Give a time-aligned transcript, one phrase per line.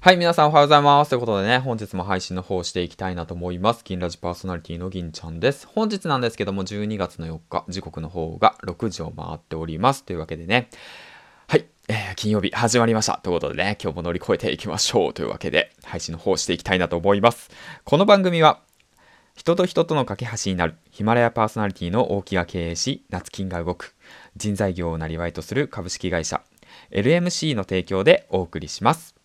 [0.00, 1.08] はい、皆さんおはようございます。
[1.08, 3.82] ということでね、本日も配信の方をしていきたいなと思います。
[3.82, 5.66] 銀ラジパーソナリティの銀ちゃんです。
[5.66, 10.04] 本日なんですけども、12月の4日、時刻の方が6時を回っております。
[10.04, 10.70] というわけでね、
[11.48, 13.18] はい、えー、金曜日始まりました。
[13.24, 15.12] ということでね、今日も乗り越えていきましょう。
[15.12, 17.50] というわけで、配信の方をしていきたいなと思います。
[17.82, 18.60] この番組は、
[19.34, 23.96] 人と人との架け橋になるヒマラヤパーソナリティの大木が経営し、夏金が動く
[24.36, 26.40] 人材業をなりわいとする株式会社
[26.92, 29.17] LMC の提供でお送りします。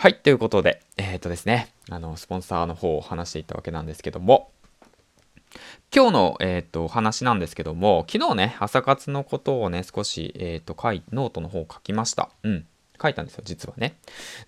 [0.00, 4.50] はい、ということで、えっ、ー、とですね、あの、スポンサーの方を話していったわけなんですけども、
[5.94, 12.30] 今日の、えっ、ー、と、話なんですけども、昨日ね、朝活のことをね、少し、えっ、ー、と、書い、ノートの方を書きました。
[12.44, 12.66] うん。
[13.02, 13.98] 書いたんですよ、実はね。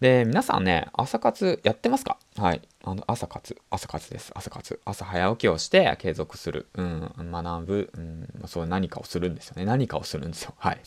[0.00, 2.16] で、皆さんね、朝活やってますか？
[2.38, 2.62] はい。
[2.82, 4.32] あの、朝活、朝活です。
[4.34, 4.80] 朝活。
[4.86, 6.68] 朝早起きをして継続する。
[6.76, 7.90] うん、学ぶ。
[7.92, 9.66] うん、そう何かをするんですよね。
[9.66, 10.54] 何かをするんですよ。
[10.56, 10.80] はい。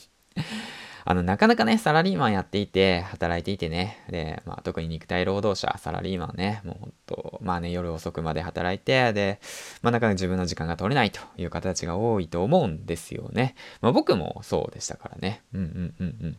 [1.08, 9.38] あの、なかなかね、サラリーマンやっていて、働いていてね、で、まあ、特に肉体労働者、サラリーマンね、もうほんと、まあね、夜遅くまで働いて、で、
[9.82, 13.54] まあ、なかなか自分の時間が取れないという方たちが多いと思うんですよね。
[13.80, 15.42] まあ、僕もそうでしたからね。
[15.54, 16.36] うんうんうんうん。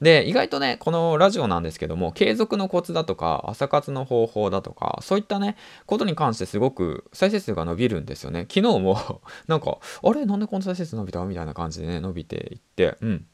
[0.00, 8.46] で、意外とね、このラジオなんですけども、継続のコツだとか、朝活の方法だとか、そういったね、ことに関してすごく再生数が伸びるんですよね。
[8.48, 10.24] 昨日も なんか、あれ？
[10.24, 11.22] なんでこの再生数伸びた？
[11.26, 13.26] みたいな感じでね、伸びていって、うん。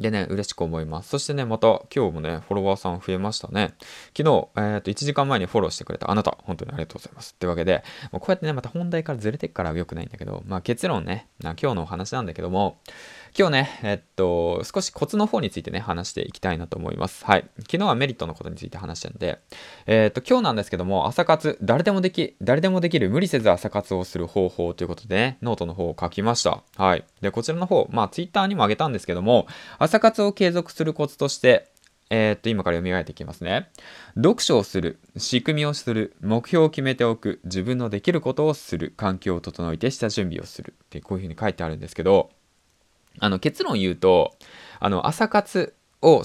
[0.00, 1.10] でね、嬉しく思います。
[1.10, 3.74] そしてね、また今日もね、フォロワーさん増えましたね。
[4.16, 7.34] 昨日、えー、と、1時間前にフォローしてくれたあなた、本当にありがとうございます。
[7.34, 12.78] ってわけで、こうやってね、また本題からずれてっから良くないんだけど、まあ結論ね、な今日のお話なんだけども、
[13.38, 17.24] 今日ね、えっと、少しコツの方についてね、話していきたいなと思います。
[17.24, 17.48] はい。
[17.60, 19.40] 昨日はメリットのことについて話したんで、
[19.86, 26.62] えっと、今日なんですけども、朝活、誰でもでき、誰でもできる無理せず朝活をする方法ということでね、ノートの方を書きました。
[26.76, 27.04] はい。
[27.20, 29.46] で、こちらの方、まあ、ツイッターにもあげたんですけども、
[29.78, 31.68] 朝活を継続するコツとして、
[32.12, 33.70] えー、っと、今から読み上げていきますね。
[34.16, 42.30] 読書をする、仕組みをする、目標を決めておく、自分のできることをする、環境を整えて下準備をするってこういうふうに書いてあるんですけど、
[43.18, 44.36] あの結論言うと、
[44.78, 46.22] あの朝活を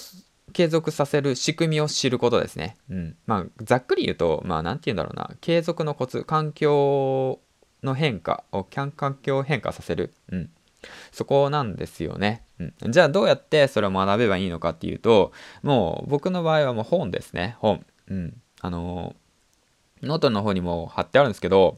[0.53, 2.77] 継続させる仕組みを知ることですね。
[2.89, 3.15] うん。
[3.25, 7.39] まあ、ざっくり言うと、まあ、なんて言うんだろうな、継続のコツ、環境
[7.83, 8.91] の変化を、環
[9.21, 10.13] 境を変化させる。
[10.31, 10.49] うん。
[11.11, 12.43] そこなんですよね。
[12.59, 12.91] うん。
[12.91, 17.57] じゃあ、どうやってそれを学べばいいのかっていうと、もう、僕の場合はもう本ですね。
[17.59, 17.85] 本。
[18.07, 18.41] うん。
[18.61, 19.15] あの
[20.03, 21.77] ノートの方にも貼ってあるんですけど、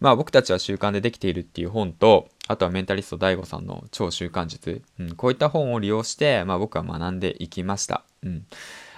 [0.00, 8.04] まあ僕たちは習慣でできているっていう本と、あとはメンタリスト DAIGO さんの超習慣術、うん、こういった本を利用して、まあ僕は学んでいきました。
[8.22, 8.46] うん。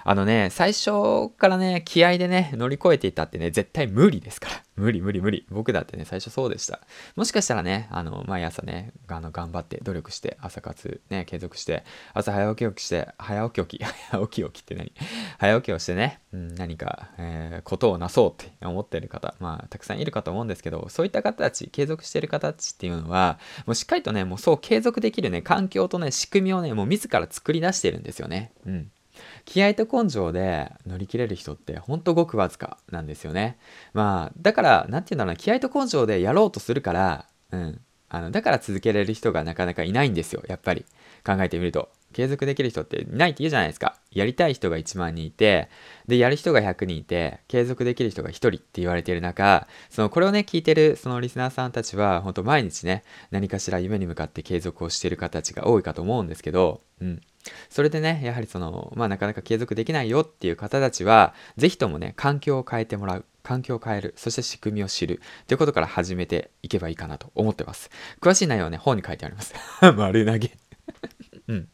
[0.03, 4.63] あのね、最初からね、気合でね、乗り越えていたってね、絶対無理ですから。
[4.79, 5.45] 無理無理無理。
[5.49, 6.79] 僕だってね、最初そうでした。
[7.15, 11.83] もしかしたらね、あの、毎朝ね、あの、頑張って努力して、朝活ね、継続して、
[12.13, 14.93] 朝早起き起きして、早起き起き、 早起き起きって何？
[15.37, 28.53] 早起きをしてね、うん、何か、えー、ことをなそうって思ってる方、まあ、たくさんいるかと思うんですけど、そういった方たち、継続してる方たちっていうのは、もうしっかりとね、もうそう継続できるね、環境とね、仕組みをね、もう自ら作り出してるんですよね。
[28.65, 28.91] うん。
[29.45, 33.57] 気合と根性で乗り切れる人ってほんとごくわずかなんですよね。
[33.93, 37.81] まあ、だから、なんて言うんだろうな、気合と根性でやろうとするから、うん。
[38.09, 40.85] あの、だから続けれる人がなかなかいないんですよ、やっぱり。
[41.25, 41.89] 考えてみると。
[42.11, 43.95] 継続できる人っていないって言うじゃないですか。
[44.11, 45.69] やりたい人が1万人いて、
[46.07, 57.21] で、やる人が100人いて、継続できる人が1人って言われている中、その、これをね、聞いてるそのリスナーさんたちは、本当毎日ね、何かしら夢に向かって継続をしている方たちが多いかと思うんですけど、うん。
[57.69, 63.25] それでね、やはりその、まあなかなか継続できないよっていう方たちは、ぜひともね、環境を変えてもらう。
[63.41, 64.13] 環境を変える。
[64.17, 65.21] そして仕組みを知る。
[65.47, 67.89] ということから始めていけばいいかなと思ってます。
[68.21, 69.55] 詳しい内容はね、本に書いてあります。
[69.95, 70.51] 丸投げ
[71.47, 71.67] うん。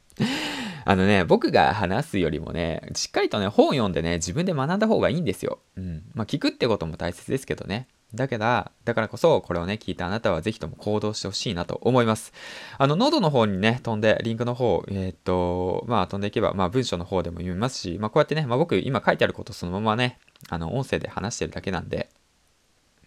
[0.86, 5.60] あのね、僕が話すよりもね、しっかりとね、本読んでね、自分で学んだ方がいいんですよ。
[5.76, 6.04] うん。
[6.14, 7.88] まあ、聞くってことも大切ですけどね。
[8.16, 12.34] だけど、だからこそ、これをね、聞いたあなたはぜひとも行動してほしいなと思います。
[12.78, 20.20] あの、喉の方にね、飛んで、リンクの方、えー、っと、まあ、飛んでいけば、まあ、文章の方でも読みますし、まあ、こうやってね、まあ、僕、今書いてあることそのままね、
[20.50, 22.10] あの、音声で話してるだけなんで、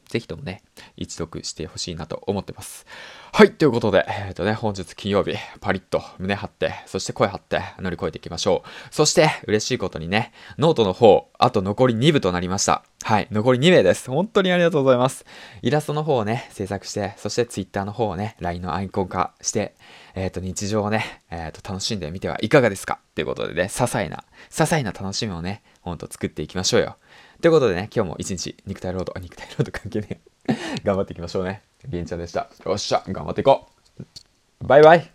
[0.09, 0.63] ぜひともね、
[0.97, 2.87] 一読してほしいなと思ってます。
[3.33, 8.69] はい、ということで、えっ、ー、とね、本日金曜日、パリッと胸張って、そして声張って乗り越えていきましょう。
[8.95, 12.85] そして、嬉しいことにね、ノートの方、あと残り2部となりました。
[13.03, 14.11] はい、残り2名です。
[14.11, 15.25] 本当にありがとうございます。
[15.63, 19.75] イラストの方をね、制作して、そして Twitter の方をね、LINE のアイコン化して、
[20.15, 22.99] えっ、ー、と、日常をね、えっ、ー、と、楽しんでみてはいかがですか？
[23.15, 26.97] ということでね、些細な、些細な楽しみをね、ほんと作っていきましょうよ。
[27.41, 30.21] ということでね、今日も一日肉体労働、肉体労働関係ね
[30.83, 31.63] 頑張っていきましょうね。
[31.87, 32.51] りんちゃんでした。
[32.65, 33.69] よっしゃ、頑張っていこ
[34.01, 34.67] う。
[34.67, 35.09] バイバイ。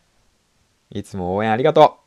[0.92, 2.03] いつも応援ありがとう。